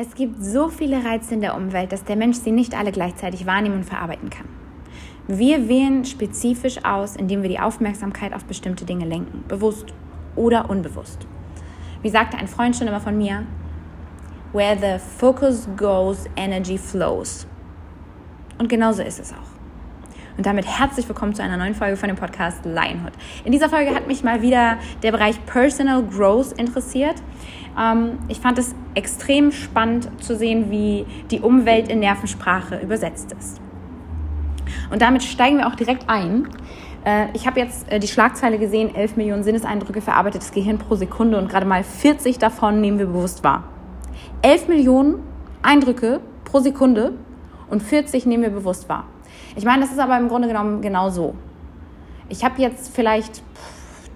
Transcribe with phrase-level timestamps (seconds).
[0.00, 3.46] Es gibt so viele Reize in der Umwelt, dass der Mensch sie nicht alle gleichzeitig
[3.46, 4.46] wahrnehmen und verarbeiten kann.
[5.26, 9.86] Wir wählen spezifisch aus, indem wir die Aufmerksamkeit auf bestimmte Dinge lenken, bewusst
[10.36, 11.26] oder unbewusst.
[12.00, 13.44] Wie sagte ein Freund schon immer von mir,
[14.52, 17.48] where the focus goes, energy flows.
[18.56, 19.58] Und genauso ist es auch.
[20.36, 23.14] Und damit herzlich willkommen zu einer neuen Folge von dem Podcast Lionhood.
[23.44, 27.16] In dieser Folge hat mich mal wieder der Bereich Personal Growth interessiert.
[27.78, 33.60] Ähm, ich fand es extrem spannend zu sehen, wie die Umwelt in Nervensprache übersetzt ist.
[34.90, 36.48] Und damit steigen wir auch direkt ein.
[37.04, 41.38] Äh, ich habe jetzt äh, die Schlagzeile gesehen, 11 Millionen Sinneseindrücke verarbeitetes Gehirn pro Sekunde
[41.38, 43.64] und gerade mal 40 davon nehmen wir bewusst wahr.
[44.42, 45.22] 11 Millionen
[45.62, 47.12] Eindrücke pro Sekunde
[47.70, 49.04] und 40 nehmen wir bewusst wahr.
[49.56, 51.34] Ich meine, das ist aber im Grunde genommen genau so.
[52.28, 53.42] Ich habe jetzt vielleicht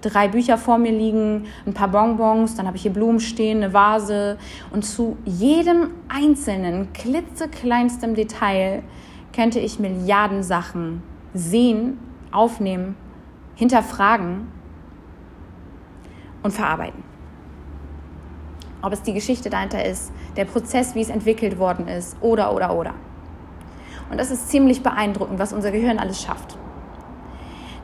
[0.03, 3.73] drei Bücher vor mir liegen, ein paar Bonbons, dann habe ich hier Blumen stehen, eine
[3.73, 4.37] Vase
[4.71, 8.83] und zu jedem einzelnen klitzekleinstem Detail
[9.33, 11.01] könnte ich Milliarden Sachen
[11.33, 11.97] sehen,
[12.31, 12.95] aufnehmen,
[13.55, 14.47] hinterfragen
[16.43, 17.03] und verarbeiten.
[18.81, 22.75] Ob es die Geschichte dahinter ist, der Prozess, wie es entwickelt worden ist, oder, oder,
[22.75, 22.93] oder.
[24.11, 26.57] Und das ist ziemlich beeindruckend, was unser Gehirn alles schafft.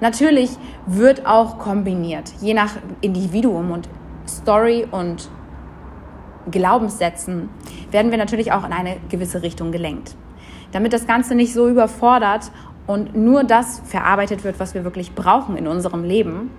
[0.01, 0.51] Natürlich
[0.85, 3.89] wird auch kombiniert, je nach Individuum und
[4.27, 5.29] Story und
[6.49, 7.49] Glaubenssätzen
[7.91, 10.15] werden wir natürlich auch in eine gewisse Richtung gelenkt.
[10.71, 12.51] Damit das Ganze nicht so überfordert
[12.87, 16.51] und nur das verarbeitet wird, was wir wirklich brauchen in unserem Leben,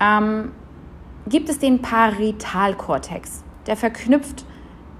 [0.00, 0.52] ähm,
[1.26, 3.42] gibt es den Paritalkortex.
[3.66, 4.44] Der verknüpft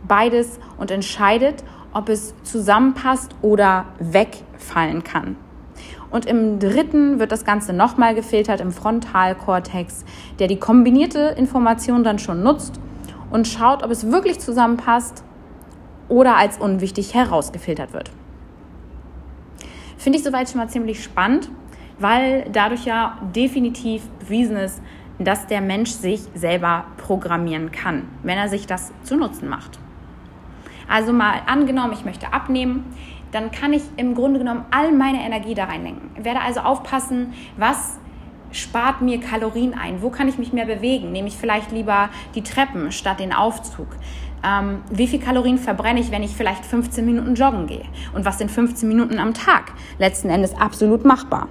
[0.07, 5.37] beides und entscheidet, ob es zusammenpasst oder wegfallen kann.
[6.13, 10.05] Und im dritten wird das Ganze nochmal gefiltert im Frontalkortex,
[10.39, 12.79] der die kombinierte Information dann schon nutzt
[13.31, 15.25] und schaut, ob es wirklich zusammenpasst
[16.11, 18.11] oder als unwichtig herausgefiltert wird.
[19.97, 21.51] Finde ich soweit schon mal ziemlich spannend,
[21.99, 24.83] weil dadurch ja definitiv bewiesen ist,
[25.19, 29.79] dass der Mensch sich selber programmieren kann, wenn er sich das zu Nutzen macht.
[30.89, 32.85] Also mal angenommen, ich möchte abnehmen,
[33.33, 36.11] dann kann ich im Grunde genommen all meine Energie da reinlenken.
[36.17, 37.99] Ich werde also aufpassen, was
[38.53, 40.03] spart mir Kalorien ein?
[40.03, 41.11] Wo kann ich mich mehr bewegen?
[41.11, 43.89] Nehme ich vielleicht lieber die Treppen statt den Aufzug?
[44.45, 47.85] Ähm, wie viel Kalorien verbrenne ich, wenn ich vielleicht 15 Minuten joggen gehe?
[48.15, 49.73] Und was sind 15 Minuten am Tag?
[49.99, 51.49] Letzten Endes absolut machbar.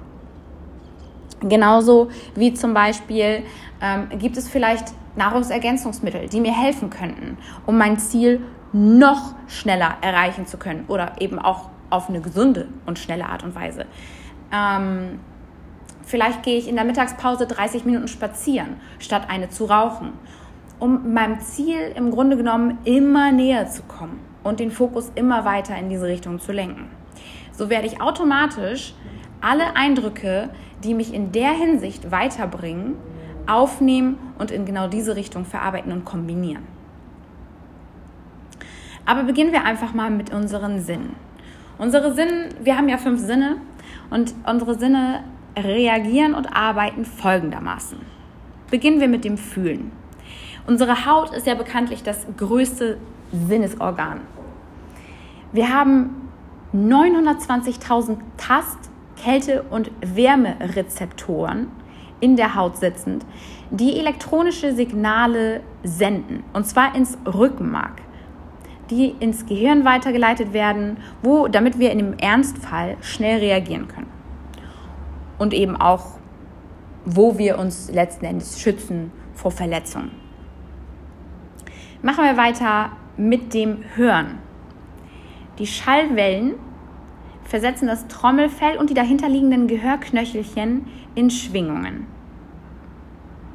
[1.42, 3.44] Genauso wie zum Beispiel
[3.82, 8.42] ähm, gibt es vielleicht Nahrungsergänzungsmittel, die mir helfen könnten, um mein Ziel
[8.74, 13.54] noch schneller erreichen zu können oder eben auch auf eine gesunde und schnelle Art und
[13.56, 13.86] Weise.
[14.52, 15.20] Ähm,
[16.04, 20.14] vielleicht gehe ich in der Mittagspause 30 Minuten spazieren, statt eine zu rauchen,
[20.80, 25.78] um meinem Ziel im Grunde genommen immer näher zu kommen und den Fokus immer weiter
[25.78, 26.90] in diese Richtung zu lenken.
[27.52, 28.96] So werde ich automatisch
[29.42, 30.50] alle Eindrücke,
[30.84, 32.96] die mich in der Hinsicht weiterbringen,
[33.48, 36.64] aufnehmen und in genau diese Richtung verarbeiten und kombinieren.
[39.06, 41.16] Aber beginnen wir einfach mal mit unseren Sinnen.
[41.82, 43.56] Unsere Sinne, wir haben ja fünf Sinne
[44.12, 45.24] und unsere Sinne
[45.58, 47.98] reagieren und arbeiten folgendermaßen.
[48.70, 49.92] Beginnen wir mit dem Fühlen.
[50.68, 53.00] Unsere Haut ist ja bekanntlich das größte
[53.32, 54.22] Sinnesorgan.
[55.54, 56.30] Wir haben
[56.76, 61.72] 920.000 Tast-, Kälte- und Wärmerezeptoren
[62.20, 63.26] in der Haut sitzend,
[63.72, 68.04] die elektronische Signale senden, und zwar ins Rückenmark
[68.92, 74.10] die ins Gehirn weitergeleitet werden, wo, damit wir in dem Ernstfall schnell reagieren können.
[75.40, 76.20] Und eben auch,
[77.06, 80.12] wo wir uns letzten Endes schützen vor Verletzungen.
[82.04, 84.40] Machen wir weiter mit dem Hören.
[85.58, 86.56] Die Schallwellen
[87.44, 92.08] versetzen das Trommelfell und die dahinterliegenden Gehörknöchelchen in Schwingungen.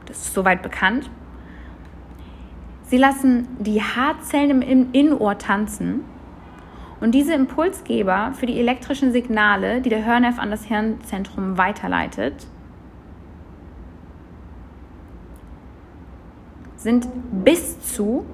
[0.07, 1.11] Das ist soweit bekannt.
[2.87, 6.05] Sie lassen die Haarzellen im Innenohr tanzen
[7.01, 12.47] und diese Impulsgeber für die elektrischen Signale, die der Hörnerv an das Hirnzentrum weiterleitet,
[16.77, 17.09] sind
[17.45, 18.25] bis zu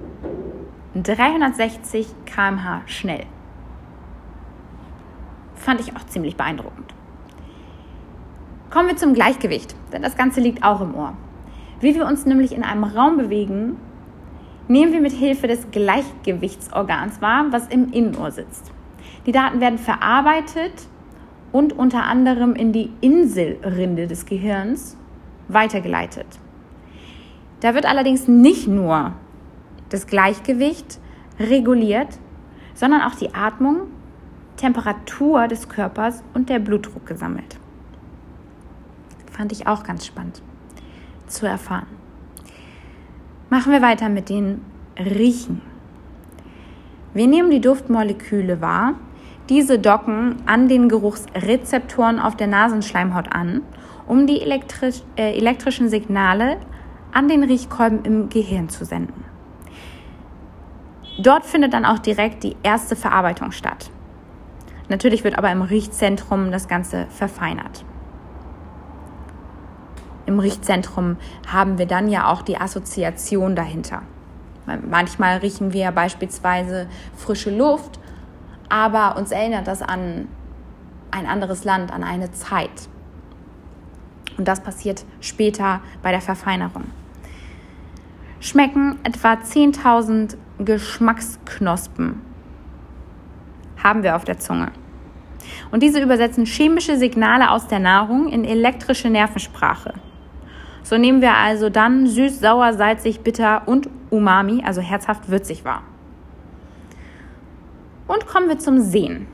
[0.94, 3.24] 360 km/h schnell.
[5.54, 6.92] Fand ich auch ziemlich beeindruckend.
[8.68, 11.14] Kommen wir zum Gleichgewicht, denn das Ganze liegt auch im Ohr.
[11.80, 13.76] Wie wir uns nämlich in einem Raum bewegen,
[14.68, 18.72] nehmen wir mit Hilfe des Gleichgewichtsorgans wahr, was im Innenohr sitzt.
[19.26, 20.72] Die Daten werden verarbeitet
[21.52, 24.96] und unter anderem in die Inselrinde des Gehirns
[25.48, 26.26] weitergeleitet.
[27.60, 29.12] Da wird allerdings nicht nur
[29.90, 30.98] das Gleichgewicht
[31.38, 32.18] reguliert,
[32.74, 33.82] sondern auch die Atmung,
[34.56, 37.58] Temperatur des Körpers und der Blutdruck gesammelt.
[39.30, 40.42] Fand ich auch ganz spannend
[41.26, 42.01] zu erfahren.
[43.52, 44.62] Machen wir weiter mit den
[44.98, 45.60] Riechen.
[47.12, 48.94] Wir nehmen die Duftmoleküle wahr.
[49.50, 53.60] Diese docken an den Geruchsrezeptoren auf der Nasenschleimhaut an,
[54.06, 56.56] um die elektrisch, äh, elektrischen Signale
[57.12, 59.22] an den Riechkolben im Gehirn zu senden.
[61.18, 63.90] Dort findet dann auch direkt die erste Verarbeitung statt.
[64.88, 67.84] Natürlich wird aber im Riechzentrum das Ganze verfeinert.
[70.26, 71.16] Im Riechzentrum
[71.50, 74.02] haben wir dann ja auch die Assoziation dahinter.
[74.88, 76.86] Manchmal riechen wir beispielsweise
[77.16, 77.98] frische Luft,
[78.68, 80.28] aber uns erinnert das an
[81.10, 82.88] ein anderes Land, an eine Zeit.
[84.38, 86.84] Und das passiert später bei der Verfeinerung.
[88.40, 92.20] Schmecken etwa 10.000 Geschmacksknospen
[93.82, 94.72] haben wir auf der Zunge.
[95.70, 99.94] Und diese übersetzen chemische Signale aus der Nahrung in elektrische Nervensprache.
[100.82, 105.82] So nehmen wir also dann süß, sauer, salzig, bitter und umami, also herzhaft, würzig wahr.
[108.08, 109.26] Und kommen wir zum Sehen.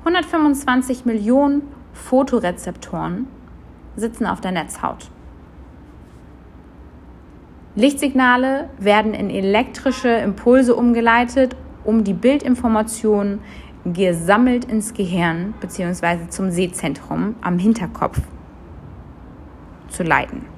[0.00, 3.26] 125 Millionen Fotorezeptoren
[3.96, 5.10] sitzen auf der Netzhaut.
[7.74, 13.40] Lichtsignale werden in elektrische Impulse umgeleitet, um die Bildinformationen
[13.84, 16.28] gesammelt ins Gehirn bzw.
[16.28, 18.20] zum Sehzentrum am Hinterkopf
[19.88, 20.57] zu leiten.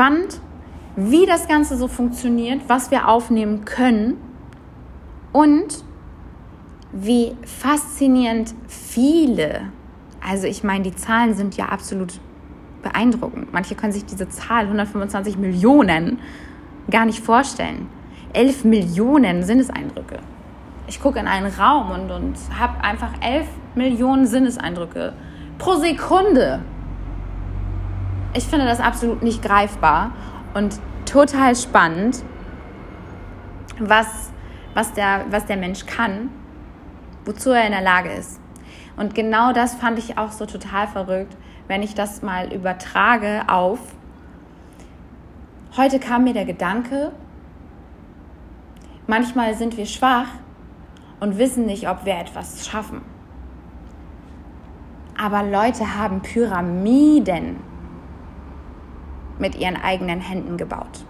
[0.00, 0.40] Spannend,
[0.96, 4.16] wie das Ganze so funktioniert, was wir aufnehmen können
[5.34, 5.84] und
[6.90, 9.70] wie faszinierend viele,
[10.26, 12.14] also ich meine, die Zahlen sind ja absolut
[12.82, 13.52] beeindruckend.
[13.52, 16.18] Manche können sich diese Zahl 125 Millionen
[16.90, 17.86] gar nicht vorstellen.
[18.32, 20.20] 11 Millionen Sinneseindrücke.
[20.86, 25.12] Ich gucke in einen Raum und, und habe einfach 11 Millionen Sinneseindrücke
[25.58, 26.60] pro Sekunde.
[28.32, 30.12] Ich finde das absolut nicht greifbar
[30.54, 32.22] und total spannend,
[33.80, 34.30] was,
[34.74, 36.30] was, der, was der Mensch kann,
[37.24, 38.40] wozu er in der Lage ist.
[38.96, 41.36] Und genau das fand ich auch so total verrückt,
[41.66, 43.80] wenn ich das mal übertrage auf,
[45.76, 47.10] heute kam mir der Gedanke,
[49.08, 50.28] manchmal sind wir schwach
[51.18, 53.02] und wissen nicht, ob wir etwas schaffen.
[55.20, 57.69] Aber Leute haben Pyramiden
[59.40, 61.04] mit ihren eigenen Händen gebaut.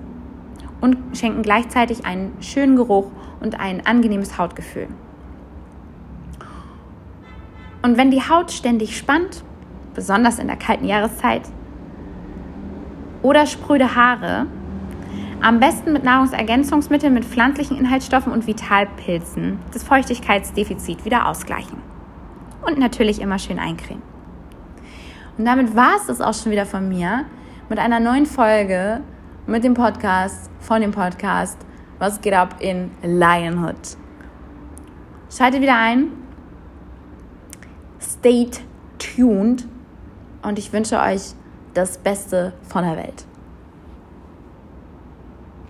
[0.80, 3.10] und schenken gleichzeitig einen schönen Geruch
[3.40, 4.88] und ein angenehmes Hautgefühl.
[7.82, 9.44] Und wenn die Haut ständig spannt,
[9.94, 11.42] besonders in der kalten Jahreszeit,
[13.22, 14.46] oder spröde Haare,
[15.40, 21.78] am besten mit Nahrungsergänzungsmitteln mit pflanzlichen Inhaltsstoffen und Vitalpilzen das Feuchtigkeitsdefizit wieder ausgleichen.
[22.64, 24.02] Und natürlich immer schön eincremen.
[25.36, 27.24] Und damit war es das auch schon wieder von mir.
[27.68, 29.00] mit einer neuen Folge
[29.46, 31.58] mit dem Podcast, von dem Podcast
[31.98, 33.96] Was geht ab in Lionhood.
[35.30, 36.08] Schaltet wieder ein.
[38.22, 38.46] Stay
[39.00, 39.66] tuned.
[40.42, 41.32] Und ich wünsche euch
[41.74, 43.24] das Beste von der Welt.